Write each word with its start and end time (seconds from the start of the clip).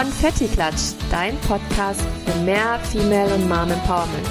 Konfetti 0.00 0.48
Klatsch, 0.48 0.94
dein 1.10 1.36
Podcast 1.40 2.00
für 2.00 2.40
mehr 2.40 2.78
Female 2.84 3.34
und 3.34 3.46
Mom 3.46 3.70
Empowerment. 3.70 4.26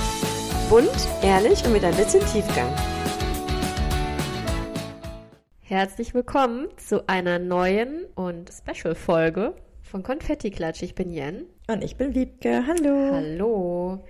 Bunt, 0.68 1.08
ehrlich 1.22 1.63
und 1.63 1.74
mit 1.74 1.84
ein 1.84 1.96
bisschen 1.96 2.22
Tiefgang. 2.22 2.74
Herzlich 5.62 6.16
willkommen 6.16 6.69
zu 6.78 7.08
einer 7.08 7.37
neuen 7.37 8.05
und 8.15 8.50
Special-Folge 8.50 9.54
von 9.83 10.01
Konfetti 10.01 10.50
Klatsch. 10.50 10.82
Ich 10.82 10.96
bin 10.96 11.12
Jen. 11.12 11.46
Und 11.68 11.83
ich 11.83 11.97
bin 11.97 12.15
Wiebke. 12.15 12.63
Hallo. 12.65 13.12
Hallo. 13.13 14.08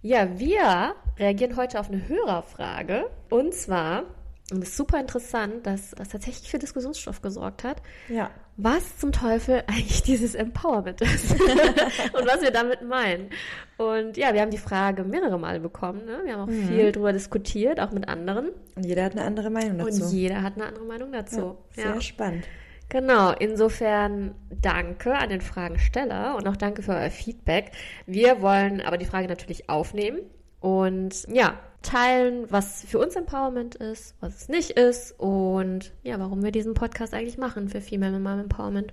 Ja, 0.00 0.38
wir 0.38 0.94
reagieren 1.18 1.58
heute 1.58 1.80
auf 1.80 1.90
eine 1.90 2.08
Hörerfrage. 2.08 3.10
Und 3.28 3.52
zwar, 3.52 4.04
und 4.50 4.62
es 4.62 4.70
ist 4.70 4.76
super 4.78 4.98
interessant, 4.98 5.66
dass 5.66 5.90
das 5.90 6.08
tatsächlich 6.08 6.50
für 6.50 6.58
Diskussionsstoff 6.58 7.20
gesorgt 7.20 7.64
hat. 7.64 7.82
Ja. 8.08 8.30
Was 8.56 8.96
zum 8.96 9.12
Teufel 9.12 9.62
eigentlich 9.66 10.02
dieses 10.02 10.34
Empowerment 10.34 11.00
ist 11.02 11.32
und 11.32 12.26
was 12.26 12.40
wir 12.40 12.50
damit 12.50 12.82
meinen. 12.82 13.28
Und 13.76 14.16
ja, 14.16 14.32
wir 14.32 14.40
haben 14.40 14.50
die 14.50 14.58
Frage 14.58 15.04
mehrere 15.04 15.38
Male 15.38 15.60
bekommen. 15.60 16.06
Ne? 16.06 16.20
Wir 16.24 16.34
haben 16.34 16.42
auch 16.42 16.52
mhm. 16.52 16.68
viel 16.68 16.92
darüber 16.92 17.12
diskutiert, 17.12 17.78
auch 17.78 17.92
mit 17.92 18.08
anderen. 18.08 18.48
Und 18.74 18.86
jeder 18.86 19.04
hat 19.04 19.12
eine 19.12 19.24
andere 19.24 19.50
Meinung 19.50 19.78
dazu. 19.78 20.04
Und 20.04 20.12
jeder 20.12 20.42
hat 20.42 20.54
eine 20.56 20.66
andere 20.66 20.84
Meinung 20.84 21.12
dazu. 21.12 21.58
Ja, 21.76 21.82
sehr 21.82 21.94
ja. 21.94 22.00
spannend. 22.00 22.44
Genau, 22.88 23.32
insofern 23.32 24.34
danke 24.50 25.14
an 25.14 25.28
den 25.28 25.42
Fragensteller 25.42 26.36
und 26.36 26.48
auch 26.48 26.56
danke 26.56 26.82
für 26.82 26.92
euer 26.92 27.10
Feedback. 27.10 27.72
Wir 28.06 28.40
wollen 28.40 28.80
aber 28.80 28.96
die 28.96 29.04
Frage 29.04 29.28
natürlich 29.28 29.68
aufnehmen 29.68 30.20
und 30.60 31.28
ja, 31.28 31.58
teilen, 31.82 32.46
was 32.50 32.84
für 32.84 32.98
uns 32.98 33.16
Empowerment 33.16 33.76
ist, 33.76 34.14
was 34.20 34.36
es 34.36 34.48
nicht 34.48 34.70
ist 34.70 35.18
und 35.18 35.92
ja, 36.02 36.18
warum 36.18 36.42
wir 36.42 36.50
diesen 36.50 36.74
Podcast 36.74 37.14
eigentlich 37.14 37.38
machen 37.38 37.68
für 37.68 37.80
Female 37.80 38.18
Mom 38.18 38.40
Empowerment. 38.40 38.92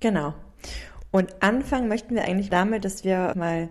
Genau. 0.00 0.34
Und 1.10 1.34
anfangen 1.40 1.88
möchten 1.88 2.14
wir 2.14 2.24
eigentlich 2.24 2.50
damit, 2.50 2.84
dass 2.84 3.04
wir 3.04 3.32
mal 3.36 3.68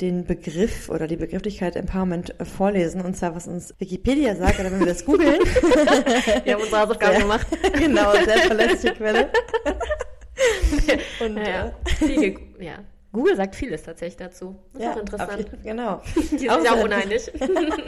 den 0.00 0.24
Begriff 0.24 0.88
oder 0.88 1.06
die 1.06 1.16
Begrifflichkeit 1.16 1.76
Empowerment 1.76 2.38
äh, 2.40 2.44
vorlesen, 2.44 3.02
und 3.02 3.16
zwar 3.16 3.34
was 3.36 3.46
uns 3.46 3.72
Wikipedia 3.78 4.34
sagt, 4.34 4.58
oder 4.58 4.72
wenn 4.72 4.80
wir 4.80 4.86
das 4.86 5.04
googeln. 5.04 5.38
wir 6.44 6.54
haben 6.54 6.62
unsere 6.62 6.80
Hausaufgaben 6.80 7.18
gemacht. 7.20 7.46
genau, 7.72 8.12
sehr 8.12 8.38
verlässliche 8.38 8.94
Quelle. 8.94 9.30
und 11.20 11.36
ja, 11.36 11.72
äh, 12.00 12.36
ja. 12.58 12.78
Google 13.12 13.36
sagt 13.36 13.54
vieles 13.54 13.82
tatsächlich 13.82 14.16
dazu. 14.16 14.56
Das 14.72 14.82
ja, 14.82 14.90
ist 14.90 14.96
auch 14.96 15.00
interessant. 15.00 15.50
genau. 15.62 16.02
Die 16.14 16.38
sind 16.38 16.50
auch, 16.50 16.82
uneinig. 16.82 17.30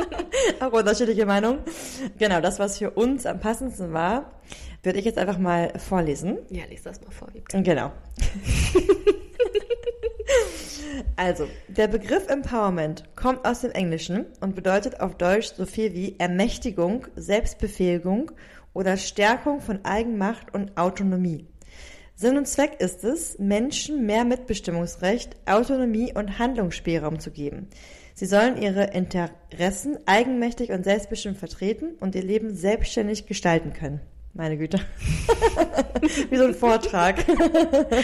auch 0.61 0.73
unterschiedliche 0.73 1.25
Meinungen. 1.25 1.61
Genau, 2.19 2.41
das, 2.41 2.59
was 2.59 2.79
für 2.79 2.91
uns 2.91 3.25
am 3.25 3.41
passendsten 3.41 3.93
war, 3.93 4.33
würde 4.83 4.99
ich 4.99 5.05
jetzt 5.07 5.19
einfach 5.19 5.39
mal 5.39 5.73
vorlesen. 5.79 6.39
Ja, 6.51 6.65
lies 6.69 6.83
das 6.83 7.01
mal 7.01 7.11
vor. 7.11 7.29
Genau. 7.49 7.91
Also, 11.17 11.49
der 11.69 11.89
Begriff 11.89 12.29
Empowerment 12.29 13.05
kommt 13.17 13.45
aus 13.47 13.61
dem 13.61 13.71
Englischen 13.71 14.27
und 14.41 14.55
bedeutet 14.55 15.01
auf 15.01 15.17
Deutsch 15.17 15.53
so 15.55 15.67
viel 15.67 15.93
wie 15.95 16.19
Ermächtigung, 16.19 17.07
Selbstbefähigung 17.17 18.31
oder 18.73 18.97
Stärkung 18.97 19.61
von 19.61 19.85
Eigenmacht 19.85 20.53
und 20.55 20.77
Autonomie. 20.77 21.47
Sinn 22.17 22.37
und 22.37 22.47
Zweck 22.47 22.77
ist 22.79 23.03
es, 23.03 23.39
Menschen 23.39 24.07
mehr 24.07 24.25
Mitbestimmungsrecht, 24.25 25.37
Autonomie 25.47 26.13
und 26.15 26.39
Handlungsspielraum 26.39 27.19
zu 27.19 27.33
geben. 27.33 27.69
Sie 28.15 28.27
sollen 28.27 28.57
ihre 28.57 28.85
Interessen 28.93 29.99
eigenmächtig 30.07 30.71
und 30.71 30.85
selbstbestimmt 30.85 31.37
vertreten 31.37 31.95
und 31.99 32.15
ihr 32.15 32.23
Leben 32.23 32.55
selbstständig 32.55 33.27
gestalten 33.27 33.73
können. 33.73 34.01
Meine 34.33 34.57
Güte. 34.57 34.79
Wie 36.31 36.37
so 36.37 36.45
ein 36.45 36.55
Vortrag. 36.55 37.25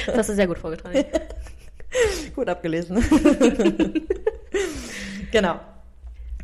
Das 0.06 0.16
hast 0.16 0.28
du 0.31 0.34
sehr 0.34 0.47
gut 0.48 0.58
vorgetragen. 0.58 1.05
Gut 2.36 2.48
abgelesen. 2.48 3.03
genau. 5.32 5.59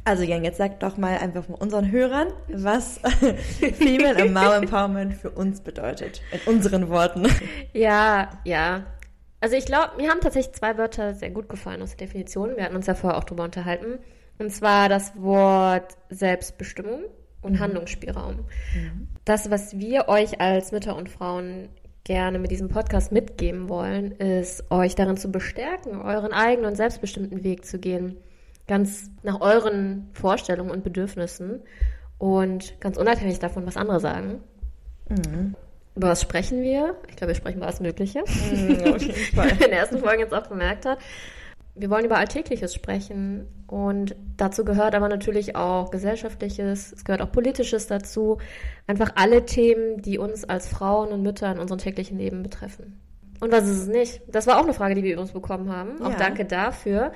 Also 0.07 0.23
Jan, 0.23 0.45
jetzt 0.45 0.59
sag 0.59 0.79
doch 0.79 0.97
mal 0.99 1.19
einfach 1.19 1.45
von 1.45 1.57
unseren 1.57 1.91
Hörern, 1.91 2.29
was 2.47 2.99
Female 3.59 4.15
Empowerment 4.17 5.15
für 5.15 5.31
uns 5.31 5.61
bedeutet. 5.61 6.23
In 6.31 6.55
unseren 6.55 6.89
Worten. 6.89 7.27
Ja, 7.73 8.31
ja. 8.45 8.87
Also 9.41 9.57
ich 9.57 9.67
glaube, 9.67 9.97
mir 9.97 10.09
haben 10.11 10.21
tatsächlich 10.21 10.55
zwei 10.55 10.79
Wörter 10.79 11.13
sehr 11.15 11.31
gut 11.31 11.49
gefallen 11.49 11.83
aus 11.83 11.97
der 11.97 12.07
Definition. 12.07 12.55
Wir 12.55 12.63
hatten 12.63 12.77
uns 12.77 12.87
ja 12.87 12.95
vorher 12.95 13.19
auch 13.19 13.25
drüber 13.25 13.43
unterhalten. 13.43 13.99
Und 14.39 14.53
zwar 14.53 14.89
das 14.89 15.13
Wort 15.17 15.97
Selbstbestimmung 16.09 17.01
und 17.43 17.55
mhm. 17.55 17.59
Handlungsspielraum. 17.59 18.45
Mhm. 18.75 19.09
Das, 19.25 19.51
was 19.51 19.77
wir 19.77 20.09
euch 20.09 20.41
als 20.41 20.71
Mütter 20.71 20.95
und 20.95 21.09
Frauen 21.09 21.69
gerne 22.05 22.39
mit 22.39 22.53
diesem 22.53 22.69
Podcast 22.69 23.11
mitgeben 23.11 23.69
wollen, 23.69 24.13
ist 24.13 24.71
euch 24.71 24.95
darin 24.95 25.17
zu 25.17 25.33
bestärken, 25.33 26.01
euren 26.01 26.33
eigenen 26.33 26.71
und 26.71 26.77
selbstbestimmten 26.77 27.43
Weg 27.43 27.65
zu 27.65 27.81
gehen. 27.81 28.19
Ganz 28.67 29.11
nach 29.23 29.41
euren 29.41 30.09
Vorstellungen 30.13 30.71
und 30.71 30.83
Bedürfnissen 30.83 31.63
und 32.19 32.81
ganz 32.81 32.97
unabhängig 32.97 33.39
davon, 33.39 33.67
was 33.67 33.77
andere 33.77 34.01
sagen. 34.01 34.41
Mhm. 35.09 35.55
Über 35.95 36.09
was 36.09 36.21
sprechen 36.21 36.63
wir? 36.63 36.97
Ich 37.09 37.17
glaube, 37.17 37.29
wir 37.29 37.37
sprechen 37.37 37.59
über 37.59 37.67
alles 37.67 37.81
Mögliche. 37.81 38.21
Mhm, 38.21 38.95
auf 38.95 39.03
jeden 39.03 39.15
Fall. 39.35 39.51
in 39.51 39.59
der 39.59 39.79
ersten 39.79 39.99
Folge 39.99 40.23
jetzt 40.23 40.35
auch 40.35 40.49
gemerkt 40.49 40.85
hat 40.85 40.99
wir 41.77 41.91
wollen 41.91 42.07
über 42.07 42.17
Alltägliches 42.17 42.75
sprechen 42.75 43.47
und 43.67 44.17
dazu 44.37 44.65
gehört 44.65 44.95
aber 44.95 45.09
natürlich 45.09 45.57
auch 45.57 45.91
Gesellschaftliches, 45.91 46.93
es 46.93 47.05
gehört 47.05 47.21
auch 47.21 47.31
Politisches 47.31 47.87
dazu. 47.87 48.39
Einfach 48.87 49.13
alle 49.17 49.45
Themen, 49.45 50.01
die 50.01 50.19
uns 50.19 50.45
als 50.45 50.67
Frauen 50.69 51.13
und 51.13 51.23
Mütter 51.23 51.53
in 51.53 51.59
unserem 51.59 51.79
täglichen 51.79 52.19
Leben 52.19 52.43
betreffen. 52.43 52.99
Und 53.41 53.53
was 53.53 53.65
ist 53.65 53.79
es 53.83 53.89
nicht? 53.89 54.23
Das 54.29 54.47
war 54.47 54.59
auch 54.59 54.65
eine 54.65 54.73
Frage, 54.73 54.95
die 54.95 55.05
wir 55.05 55.13
übrigens 55.13 55.33
bekommen 55.33 55.71
haben. 55.71 56.01
Auch 56.03 56.15
danke 56.15 56.47
dafür. 56.47 57.13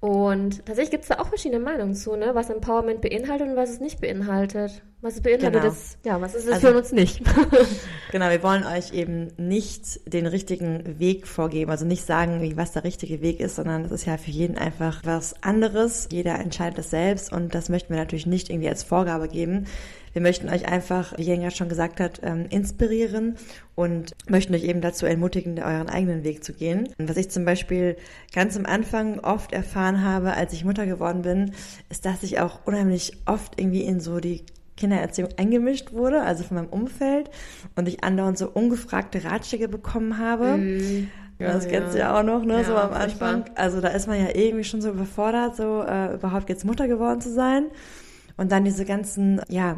Und 0.00 0.64
tatsächlich 0.64 0.90
gibt 0.90 1.02
es 1.04 1.08
da 1.08 1.18
auch 1.18 1.28
verschiedene 1.28 1.62
Meinungen 1.62 1.94
zu, 1.94 2.16
ne? 2.16 2.34
was 2.34 2.48
Empowerment 2.50 3.02
beinhaltet 3.02 3.48
und 3.48 3.56
was 3.56 3.70
es 3.70 3.80
nicht 3.80 4.00
beinhaltet. 4.00 4.82
Was 5.02 5.18
beinhaltet 5.22 5.62
genau. 5.62 5.72
ist, 5.72 5.98
ja, 6.04 6.20
was 6.20 6.34
ist 6.34 6.44
es 6.44 6.52
also, 6.52 6.68
für 6.68 6.76
uns 6.76 6.92
nicht? 6.92 7.22
genau, 8.12 8.28
wir 8.28 8.42
wollen 8.42 8.64
euch 8.64 8.92
eben 8.92 9.28
nicht 9.38 10.12
den 10.12 10.26
richtigen 10.26 10.98
Weg 10.98 11.26
vorgeben, 11.26 11.70
also 11.70 11.86
nicht 11.86 12.04
sagen, 12.04 12.52
was 12.56 12.72
der 12.72 12.84
richtige 12.84 13.22
Weg 13.22 13.40
ist, 13.40 13.56
sondern 13.56 13.84
das 13.84 13.92
ist 13.92 14.04
ja 14.04 14.18
für 14.18 14.30
jeden 14.30 14.58
einfach 14.58 15.00
was 15.04 15.42
anderes. 15.42 16.08
Jeder 16.12 16.38
entscheidet 16.38 16.76
das 16.76 16.90
selbst 16.90 17.32
und 17.32 17.54
das 17.54 17.70
möchten 17.70 17.94
wir 17.94 17.96
natürlich 17.96 18.26
nicht 18.26 18.50
irgendwie 18.50 18.68
als 18.68 18.82
Vorgabe 18.82 19.28
geben. 19.28 19.64
Wir 20.12 20.20
möchten 20.20 20.50
euch 20.50 20.68
einfach, 20.68 21.16
wie 21.16 21.22
Jen 21.22 21.40
ja 21.40 21.50
schon 21.50 21.70
gesagt 21.70 21.98
hat, 21.98 22.20
ähm, 22.22 22.46
inspirieren 22.50 23.36
und 23.76 24.12
möchten 24.28 24.54
euch 24.54 24.64
eben 24.64 24.82
dazu 24.82 25.06
ermutigen, 25.06 25.58
euren 25.60 25.88
eigenen 25.88 26.24
Weg 26.24 26.44
zu 26.44 26.52
gehen. 26.52 26.90
Was 26.98 27.16
ich 27.16 27.30
zum 27.30 27.46
Beispiel 27.46 27.96
ganz 28.34 28.54
am 28.56 28.66
Anfang 28.66 29.20
oft 29.20 29.52
erfahren 29.52 30.04
habe, 30.04 30.34
als 30.34 30.52
ich 30.52 30.64
Mutter 30.64 30.84
geworden 30.84 31.22
bin, 31.22 31.52
ist, 31.88 32.04
dass 32.04 32.22
ich 32.22 32.40
auch 32.40 32.66
unheimlich 32.66 33.12
oft 33.24 33.58
irgendwie 33.58 33.84
in 33.84 34.00
so 34.00 34.20
die 34.20 34.44
Kindererziehung 34.80 35.30
eingemischt 35.36 35.92
wurde, 35.92 36.22
also 36.22 36.42
von 36.42 36.56
meinem 36.56 36.68
Umfeld, 36.68 37.30
und 37.76 37.86
ich 37.86 38.02
andauernd 38.02 38.38
so 38.38 38.48
ungefragte 38.48 39.24
Ratschläge 39.24 39.68
bekommen 39.68 40.18
habe. 40.18 40.56
Mm. 40.56 41.08
Ja, 41.38 41.52
das 41.52 41.68
kennst 41.68 41.94
du 41.94 41.98
ja 41.98 42.18
auch 42.18 42.22
noch, 42.22 42.44
ne, 42.44 42.58
ja, 42.58 42.64
so 42.64 42.74
am 42.76 42.92
Anfang. 42.92 43.44
Also 43.54 43.80
da 43.80 43.88
ist 43.88 44.06
man 44.06 44.18
ja 44.18 44.34
irgendwie 44.34 44.64
schon 44.64 44.82
so 44.82 44.90
überfordert, 44.90 45.56
so 45.56 45.82
äh, 45.82 46.14
überhaupt 46.14 46.50
jetzt 46.50 46.66
Mutter 46.66 46.86
geworden 46.86 47.20
zu 47.22 47.32
sein. 47.32 47.66
Und 48.36 48.52
dann 48.52 48.64
diese 48.64 48.84
ganzen, 48.84 49.40
ja, 49.48 49.76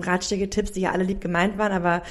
Ratschläge, 0.00 0.50
Tipps, 0.50 0.72
die 0.72 0.80
ja 0.80 0.92
alle 0.92 1.04
lieb 1.04 1.20
gemeint 1.20 1.58
waren, 1.58 1.72
aber 1.72 2.02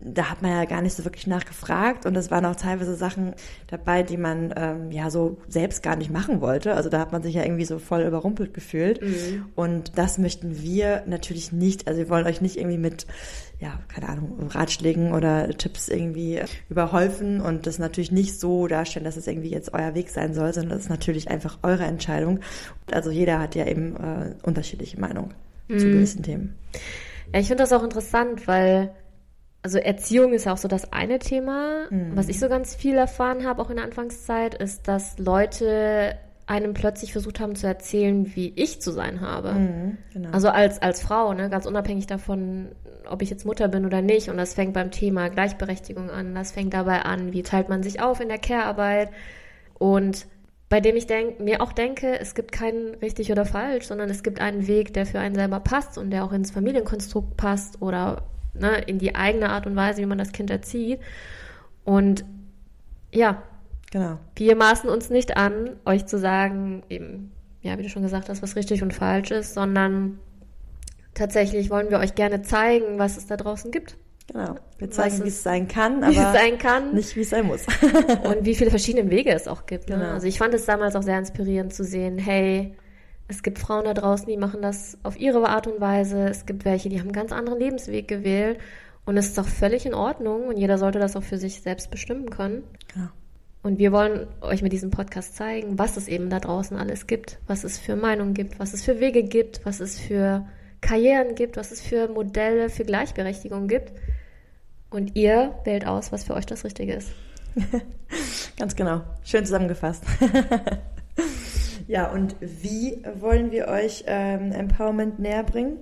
da 0.00 0.30
hat 0.30 0.42
man 0.42 0.52
ja 0.52 0.64
gar 0.64 0.80
nicht 0.80 0.94
so 0.94 1.04
wirklich 1.04 1.26
nachgefragt 1.26 2.06
und 2.06 2.16
es 2.16 2.30
waren 2.30 2.44
auch 2.44 2.54
teilweise 2.54 2.94
Sachen 2.94 3.34
dabei, 3.66 4.02
die 4.02 4.16
man 4.16 4.54
ähm, 4.56 4.92
ja 4.92 5.10
so 5.10 5.38
selbst 5.48 5.82
gar 5.82 5.96
nicht 5.96 6.10
machen 6.10 6.40
wollte. 6.40 6.74
Also 6.74 6.88
da 6.88 7.00
hat 7.00 7.10
man 7.10 7.22
sich 7.22 7.34
ja 7.34 7.42
irgendwie 7.42 7.64
so 7.64 7.78
voll 7.78 8.02
überrumpelt 8.02 8.54
gefühlt. 8.54 9.02
Mhm. 9.02 9.46
Und 9.56 9.98
das 9.98 10.18
möchten 10.18 10.62
wir 10.62 11.02
natürlich 11.06 11.50
nicht. 11.50 11.88
Also 11.88 11.98
wir 11.98 12.08
wollen 12.08 12.26
euch 12.26 12.40
nicht 12.40 12.56
irgendwie 12.56 12.78
mit, 12.78 13.06
ja, 13.58 13.80
keine 13.88 14.08
Ahnung, 14.08 14.48
Ratschlägen 14.48 15.12
oder 15.12 15.48
Tipps 15.50 15.88
irgendwie 15.88 16.42
überhäufen 16.68 17.40
und 17.40 17.66
das 17.66 17.80
natürlich 17.80 18.12
nicht 18.12 18.38
so 18.38 18.68
darstellen, 18.68 19.04
dass 19.04 19.16
es 19.16 19.26
irgendwie 19.26 19.50
jetzt 19.50 19.74
euer 19.74 19.94
Weg 19.94 20.10
sein 20.10 20.32
soll, 20.32 20.52
sondern 20.54 20.70
das 20.70 20.84
ist 20.84 20.90
natürlich 20.90 21.28
einfach 21.28 21.58
eure 21.64 21.84
Entscheidung. 21.84 22.38
Also 22.92 23.10
jeder 23.10 23.40
hat 23.40 23.56
ja 23.56 23.66
eben 23.66 23.96
äh, 23.96 24.34
unterschiedliche 24.44 25.00
Meinungen 25.00 25.34
mhm. 25.66 25.78
zu 25.78 25.86
gewissen 25.86 26.22
Themen. 26.22 26.54
Ja, 27.32 27.40
ich 27.40 27.48
finde 27.48 27.64
das 27.64 27.72
auch 27.72 27.82
interessant, 27.82 28.46
weil 28.46 28.94
also 29.62 29.78
Erziehung 29.78 30.32
ist 30.32 30.46
ja 30.46 30.52
auch 30.52 30.58
so 30.58 30.68
das 30.68 30.92
eine 30.92 31.18
Thema. 31.18 31.86
Mhm. 31.90 32.12
Was 32.14 32.28
ich 32.28 32.38
so 32.38 32.48
ganz 32.48 32.74
viel 32.74 32.96
erfahren 32.96 33.46
habe, 33.46 33.60
auch 33.60 33.70
in 33.70 33.76
der 33.76 33.84
Anfangszeit, 33.84 34.54
ist, 34.54 34.88
dass 34.88 35.18
Leute 35.18 36.16
einem 36.46 36.72
plötzlich 36.72 37.12
versucht 37.12 37.40
haben 37.40 37.56
zu 37.56 37.66
erzählen, 37.66 38.34
wie 38.34 38.52
ich 38.56 38.80
zu 38.80 38.90
sein 38.90 39.20
habe. 39.20 39.52
Mhm, 39.52 39.98
genau. 40.14 40.30
Also 40.30 40.48
als, 40.48 40.80
als 40.80 41.02
Frau, 41.02 41.34
ne, 41.34 41.50
ganz 41.50 41.66
unabhängig 41.66 42.06
davon, 42.06 42.68
ob 43.06 43.20
ich 43.20 43.28
jetzt 43.28 43.44
Mutter 43.44 43.68
bin 43.68 43.84
oder 43.84 44.00
nicht. 44.00 44.30
Und 44.30 44.38
das 44.38 44.54
fängt 44.54 44.72
beim 44.72 44.90
Thema 44.90 45.28
Gleichberechtigung 45.28 46.08
an. 46.08 46.34
Das 46.34 46.52
fängt 46.52 46.72
dabei 46.72 47.02
an, 47.02 47.32
wie 47.32 47.42
teilt 47.42 47.68
man 47.68 47.82
sich 47.82 48.00
auf 48.00 48.20
in 48.20 48.28
der 48.28 48.38
Care-Arbeit. 48.38 49.10
Und 49.78 50.26
bei 50.70 50.80
dem 50.80 50.96
ich 50.96 51.06
denk, 51.06 51.40
mir 51.40 51.60
auch 51.60 51.72
denke, 51.72 52.18
es 52.18 52.34
gibt 52.34 52.52
keinen 52.52 52.94
richtig 52.96 53.30
oder 53.30 53.44
falsch, 53.44 53.86
sondern 53.86 54.08
es 54.08 54.22
gibt 54.22 54.40
einen 54.40 54.66
Weg, 54.66 54.94
der 54.94 55.04
für 55.04 55.18
einen 55.18 55.34
selber 55.34 55.60
passt 55.60 55.98
und 55.98 56.10
der 56.10 56.24
auch 56.24 56.32
ins 56.32 56.50
Familienkonstrukt 56.50 57.36
passt 57.36 57.82
oder 57.82 58.22
ne, 58.60 58.78
in 58.86 58.98
die 58.98 59.14
eigene 59.14 59.50
Art 59.50 59.66
und 59.66 59.76
Weise, 59.76 60.00
wie 60.02 60.06
man 60.06 60.18
das 60.18 60.32
Kind 60.32 60.50
erzieht. 60.50 61.00
Und 61.84 62.24
ja, 63.12 63.42
Genau. 63.90 64.18
Wir 64.36 64.54
maßen 64.54 64.90
uns 64.90 65.08
nicht 65.08 65.38
an, 65.38 65.70
euch 65.86 66.04
zu 66.04 66.18
sagen, 66.18 66.82
eben, 66.90 67.32
ja, 67.62 67.78
wie 67.78 67.84
du 67.84 67.88
schon 67.88 68.02
gesagt 68.02 68.28
hast, 68.28 68.42
was 68.42 68.54
richtig 68.54 68.82
und 68.82 68.92
falsch 68.92 69.30
ist, 69.30 69.54
sondern 69.54 70.18
tatsächlich 71.14 71.70
wollen 71.70 71.88
wir 71.90 71.98
euch 71.98 72.14
gerne 72.14 72.42
zeigen, 72.42 72.98
was 72.98 73.16
es 73.16 73.26
da 73.26 73.38
draußen 73.38 73.70
gibt. 73.70 73.96
Genau. 74.30 74.56
Wir 74.76 74.90
zeigen, 74.90 75.24
wie 75.24 75.28
es- 75.28 75.42
sein 75.42 75.68
kann, 75.68 76.02
aber 76.04 76.12
sein 76.12 76.58
kann 76.58 76.92
nicht, 76.94 77.16
wie 77.16 77.22
es 77.22 77.30
sein 77.30 77.46
muss. 77.46 77.64
und 78.24 78.44
wie 78.44 78.54
viele 78.54 78.68
verschiedene 78.68 79.10
Wege 79.10 79.30
es 79.32 79.48
auch 79.48 79.64
gibt. 79.64 79.88
Ne? 79.88 79.96
Genau. 79.96 80.10
Also 80.10 80.26
ich 80.26 80.36
fand 80.36 80.52
es 80.52 80.66
damals 80.66 80.94
auch 80.94 81.02
sehr 81.02 81.18
inspirierend 81.18 81.72
zu 81.72 81.82
sehen, 81.82 82.18
hey, 82.18 82.74
es 83.28 83.42
gibt 83.42 83.58
Frauen 83.58 83.84
da 83.84 83.94
draußen, 83.94 84.26
die 84.26 84.38
machen 84.38 84.62
das 84.62 84.96
auf 85.02 85.18
ihre 85.20 85.48
Art 85.48 85.66
und 85.66 85.80
Weise. 85.80 86.28
Es 86.28 86.46
gibt 86.46 86.64
welche, 86.64 86.88
die 86.88 86.98
haben 86.98 87.08
einen 87.08 87.12
ganz 87.12 87.30
anderen 87.30 87.58
Lebensweg 87.58 88.08
gewählt. 88.08 88.58
Und 89.04 89.16
es 89.16 89.28
ist 89.28 89.38
auch 89.38 89.46
völlig 89.46 89.86
in 89.86 89.94
Ordnung 89.94 90.48
und 90.48 90.58
jeder 90.58 90.76
sollte 90.76 90.98
das 90.98 91.16
auch 91.16 91.22
für 91.22 91.38
sich 91.38 91.62
selbst 91.62 91.90
bestimmen 91.90 92.30
können. 92.30 92.64
genau. 92.92 93.08
Und 93.62 93.78
wir 93.78 93.90
wollen 93.90 94.28
euch 94.40 94.62
mit 94.62 94.72
diesem 94.72 94.90
Podcast 94.90 95.36
zeigen, 95.36 95.78
was 95.78 95.96
es 95.96 96.08
eben 96.08 96.30
da 96.30 96.38
draußen 96.38 96.76
alles 96.76 97.06
gibt, 97.06 97.38
was 97.46 97.64
es 97.64 97.78
für 97.78 97.96
Meinungen 97.96 98.32
gibt, 98.32 98.58
was 98.60 98.72
es 98.72 98.84
für 98.84 99.00
Wege 99.00 99.24
gibt, 99.24 99.66
was 99.66 99.80
es 99.80 99.98
für 99.98 100.46
Karrieren 100.80 101.34
gibt, 101.34 101.56
was 101.56 101.72
es 101.72 101.80
für 101.80 102.08
Modelle 102.08 102.70
für 102.70 102.84
Gleichberechtigung 102.84 103.66
gibt. 103.66 103.92
Und 104.90 105.16
ihr 105.16 105.58
wählt 105.64 105.86
aus, 105.86 106.12
was 106.12 106.24
für 106.24 106.34
euch 106.34 106.46
das 106.46 106.64
Richtige 106.64 106.94
ist. 106.94 107.10
Ganz 108.58 108.76
genau. 108.76 109.02
Schön 109.24 109.44
zusammengefasst. 109.44 110.04
ja, 111.88 112.10
und 112.12 112.36
wie 112.40 113.02
wollen 113.18 113.50
wir 113.50 113.66
euch 113.66 114.04
ähm, 114.06 114.52
Empowerment 114.52 115.18
näher 115.18 115.42
bringen? 115.42 115.78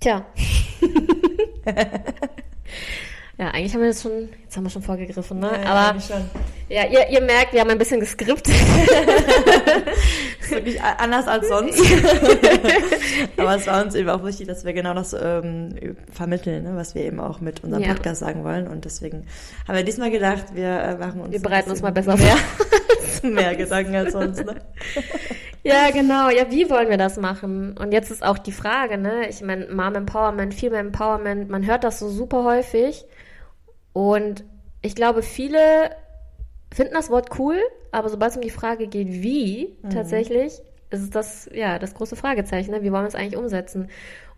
Tja. 0.00 0.26
ja, 3.40 3.48
eigentlich 3.52 3.72
haben 3.72 3.80
wir 3.80 3.88
das 3.88 4.02
schon, 4.02 4.28
jetzt 4.42 4.54
haben 4.54 4.64
wir 4.64 4.70
schon 4.70 4.82
vorgegriffen, 4.82 5.40
ne? 5.40 5.48
Aber 5.64 5.92
eigentlich 5.92 6.04
schon. 6.04 6.20
ja, 6.68 6.84
ihr, 6.84 7.08
ihr 7.08 7.22
merkt, 7.22 7.54
wir 7.54 7.60
haben 7.62 7.70
ein 7.70 7.78
bisschen 7.78 7.98
geskriptet. 7.98 8.52
Ist 10.42 10.50
wirklich 10.50 10.82
anders 10.82 11.26
als 11.26 11.48
sonst. 11.48 11.80
Aber 13.38 13.56
es 13.56 13.66
war 13.66 13.82
uns 13.82 13.94
eben 13.94 14.10
auch 14.10 14.22
wichtig, 14.26 14.46
dass 14.46 14.66
wir 14.66 14.74
genau 14.74 14.92
das 14.92 15.14
ähm, 15.14 15.96
vermitteln, 16.12 16.64
ne, 16.64 16.72
was 16.74 16.94
wir 16.94 17.02
eben 17.02 17.18
auch 17.18 17.40
mit 17.40 17.64
unserem 17.64 17.82
Ja. 17.82 17.94
Podcast 17.94 18.20
sagen 18.20 18.44
wollen. 18.44 18.68
Und 18.68 18.84
deswegen 18.84 19.24
haben 19.66 19.74
wir 19.74 19.84
diesmal 19.84 20.10
gedacht, 20.10 20.54
wir 20.54 20.68
äh, 20.68 20.96
machen 20.98 21.22
uns 21.22 21.32
Wir 21.32 21.40
bereiten 21.40 21.70
uns 21.70 21.80
mal 21.80 21.92
besser 21.92 22.18
mehr, 22.18 22.36
vor. 22.36 23.30
mehr 23.30 23.56
Gedanken 23.56 23.94
als 23.94 24.12
sonst. 24.12 24.44
Ne? 24.44 24.56
Ja, 25.62 25.90
genau. 25.92 26.28
Ja, 26.28 26.50
wie 26.50 26.68
wollen 26.68 26.90
wir 26.90 26.98
das 26.98 27.16
machen? 27.16 27.74
Und 27.78 27.92
jetzt 27.92 28.10
ist 28.10 28.22
auch 28.22 28.36
die 28.36 28.52
Frage, 28.52 28.98
ne? 28.98 29.30
Ich 29.30 29.40
meine, 29.40 29.66
Mom 29.68 29.94
Empowerment, 29.94 30.52
Female 30.52 30.80
Empowerment, 30.80 31.48
man 31.48 31.64
hört 31.64 31.84
das 31.84 32.00
so 32.00 32.10
super 32.10 32.44
häufig. 32.44 33.06
Und 33.92 34.44
ich 34.82 34.94
glaube, 34.94 35.22
viele 35.22 35.90
finden 36.72 36.94
das 36.94 37.10
Wort 37.10 37.38
cool, 37.38 37.58
aber 37.90 38.08
sobald 38.08 38.30
es 38.30 38.36
um 38.36 38.42
die 38.42 38.50
Frage 38.50 38.86
geht, 38.86 39.08
wie 39.08 39.76
tatsächlich, 39.92 40.60
ist 40.90 41.02
es 41.02 41.10
das, 41.10 41.50
ja, 41.52 41.78
das 41.78 41.94
große 41.94 42.16
Fragezeichen, 42.16 42.70
ne? 42.70 42.82
Wie 42.82 42.92
wollen 42.92 43.04
wir 43.04 43.08
es 43.08 43.14
eigentlich 43.14 43.36
umsetzen? 43.36 43.88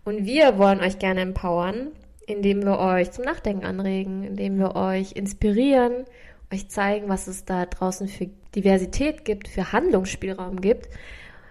Und 0.03 0.25
wir 0.25 0.57
wollen 0.57 0.81
euch 0.81 0.99
gerne 0.99 1.21
empowern, 1.21 1.91
indem 2.25 2.63
wir 2.63 2.79
euch 2.79 3.11
zum 3.11 3.25
Nachdenken 3.25 3.65
anregen, 3.65 4.23
indem 4.23 4.57
wir 4.57 4.75
euch 4.75 5.13
inspirieren, 5.13 6.05
euch 6.51 6.69
zeigen, 6.69 7.09
was 7.09 7.27
es 7.27 7.45
da 7.45 7.65
draußen 7.65 8.07
für 8.07 8.29
Diversität 8.55 9.25
gibt, 9.25 9.47
für 9.47 9.71
Handlungsspielraum 9.71 10.61
gibt, 10.61 10.89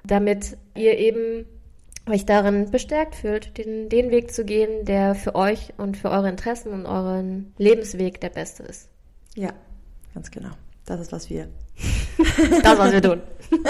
damit 0.05 0.57
ihr 0.77 0.99
eben 0.99 1.47
euch 2.09 2.27
darin 2.27 2.71
bestärkt 2.71 3.15
fühlt, 3.15 3.57
den, 3.59 3.89
den 3.89 4.11
Weg 4.11 4.33
zu 4.33 4.45
gehen, 4.45 4.85
der 4.85 5.15
für 5.15 5.35
euch 5.35 5.73
und 5.77 5.97
für 5.97 6.11
eure 6.11 6.29
Interessen 6.29 6.73
und 6.73 6.87
euren 6.87 7.53
Lebensweg 7.59 8.21
der 8.21 8.31
beste 8.31 8.65
ist. 8.65 8.89
Ja, 9.35 9.53
ganz 10.15 10.31
genau. 10.31 10.51
Das 10.85 11.01
ist, 11.01 11.13
was 11.13 11.31
wir 11.31 11.49
Das, 12.63 12.79
was 12.79 12.93
wir 12.93 13.03
tun. 13.03 13.23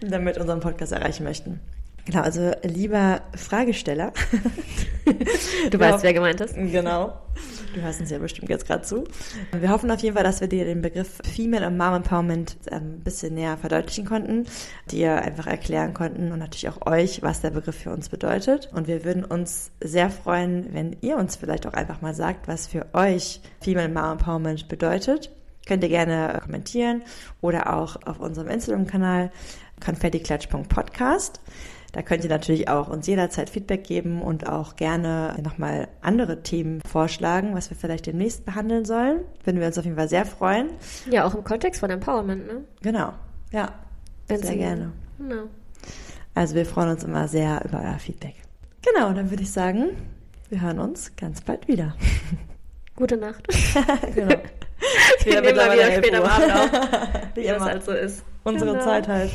damit 0.00 0.38
unseren 0.38 0.60
Podcast 0.60 0.92
erreichen 0.92 1.24
möchten. 1.24 1.60
Genau, 2.04 2.22
also 2.22 2.52
lieber 2.62 3.20
Fragesteller. 3.34 4.12
Du 5.70 5.78
weißt, 5.78 6.02
wer 6.02 6.14
gemeint 6.14 6.40
ist. 6.40 6.54
Genau. 6.54 7.18
Du 7.74 7.82
hörst 7.82 8.00
uns 8.00 8.10
ja 8.10 8.18
bestimmt 8.18 8.48
jetzt 8.48 8.66
gerade 8.66 8.82
zu. 8.82 9.04
Wir 9.52 9.70
hoffen 9.70 9.90
auf 9.90 10.00
jeden 10.00 10.14
Fall, 10.14 10.24
dass 10.24 10.40
wir 10.40 10.48
dir 10.48 10.64
den 10.64 10.80
Begriff 10.80 11.18
Female 11.24 11.66
und 11.66 11.76
Mom 11.76 11.94
Empowerment 11.94 12.56
ähm, 12.70 12.96
ein 12.96 13.00
bisschen 13.00 13.34
näher 13.34 13.56
verdeutlichen 13.56 14.04
konnten, 14.06 14.46
dir 14.90 15.20
einfach 15.22 15.46
erklären 15.46 15.92
konnten 15.92 16.32
und 16.32 16.38
natürlich 16.38 16.68
auch 16.68 16.86
euch, 16.86 17.22
was 17.22 17.40
der 17.40 17.50
Begriff 17.50 17.76
für 17.76 17.90
uns 17.90 18.08
bedeutet. 18.08 18.70
Und 18.72 18.88
wir 18.88 19.04
würden 19.04 19.24
uns 19.24 19.70
sehr 19.82 20.10
freuen, 20.10 20.72
wenn 20.72 20.96
ihr 21.02 21.16
uns 21.18 21.36
vielleicht 21.36 21.66
auch 21.66 21.74
einfach 21.74 22.00
mal 22.00 22.14
sagt, 22.14 22.48
was 22.48 22.66
für 22.66 22.86
euch 22.94 23.40
Female 23.60 23.88
Mom 23.88 24.12
Empowerment 24.12 24.68
bedeutet. 24.68 25.30
Könnt 25.66 25.82
ihr 25.82 25.90
gerne 25.90 26.40
kommentieren 26.42 27.02
oder 27.42 27.74
auch 27.76 27.96
auf 28.06 28.20
unserem 28.20 28.48
Instagram-Kanal 28.48 29.30
konfettiklatsch.podcast. 29.84 31.40
Da 31.92 32.02
könnt 32.02 32.22
ihr 32.22 32.30
natürlich 32.30 32.68
auch 32.68 32.88
uns 32.88 33.06
jederzeit 33.06 33.48
Feedback 33.48 33.82
geben 33.84 34.20
und 34.20 34.46
auch 34.48 34.76
gerne 34.76 35.34
nochmal 35.42 35.88
andere 36.02 36.42
Themen 36.42 36.80
vorschlagen, 36.86 37.54
was 37.54 37.70
wir 37.70 37.76
vielleicht 37.78 38.06
demnächst 38.06 38.44
behandeln 38.44 38.84
sollen. 38.84 39.20
Würden 39.44 39.58
wir 39.60 39.66
uns 39.66 39.78
auf 39.78 39.84
jeden 39.84 39.96
Fall 39.96 40.08
sehr 40.08 40.26
freuen. 40.26 40.68
Ja, 41.10 41.24
auch 41.24 41.34
im 41.34 41.44
Kontext 41.44 41.80
von 41.80 41.88
Empowerment, 41.90 42.46
ne? 42.46 42.64
Genau. 42.82 43.14
Ja, 43.52 43.72
Wenn's 44.26 44.42
sehr 44.42 44.52
in- 44.52 44.58
gerne. 44.58 44.92
Genau. 45.18 45.44
Also 46.34 46.54
wir 46.54 46.66
freuen 46.66 46.90
uns 46.90 47.04
immer 47.04 47.26
sehr 47.26 47.64
über 47.64 47.80
euer 47.82 47.98
Feedback. 47.98 48.34
Genau, 48.82 49.12
dann 49.12 49.30
würde 49.30 49.42
ich 49.42 49.50
sagen, 49.50 49.96
wir 50.50 50.60
hören 50.60 50.78
uns 50.78 51.16
ganz 51.16 51.40
bald 51.40 51.66
wieder. 51.68 51.94
Gute 52.96 53.16
Nacht. 53.16 53.46
genau. 54.14 54.34
Wir 55.24 55.40
nehmen 55.40 55.56
mal 55.56 55.72
wieder 55.72 55.92
spät 55.92 56.14
am 56.14 56.24
Abend 56.24 56.52
auf, 56.54 56.70
Wie 57.34 57.40
wie 57.42 57.46
das 57.46 57.56
immer. 57.56 57.64
halt 57.66 57.82
so 57.84 57.92
ist. 57.92 58.22
Unsere 58.44 58.72
Genau. 58.72 58.84
Zeit 58.84 59.08
halt. 59.08 59.30